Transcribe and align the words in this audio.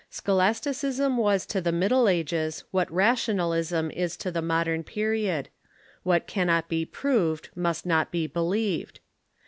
Scholasticism 0.09 1.15
was 1.15 1.45
to 1.45 1.61
the 1.61 1.71
Middle 1.71 2.09
Ages 2.09 2.63
what 2.71 2.91
rationalism 2.91 3.91
is 3.91 4.17
to 4.17 4.31
the 4.31 4.41
modern 4.41 4.83
period— 4.83 5.49
what 6.01 6.25
cannot 6.25 6.67
be 6.67 6.87
proved 6.87 7.49
must 7.53 7.85
not 7.85 8.09
be 8.11 8.25
believed. 8.25 8.99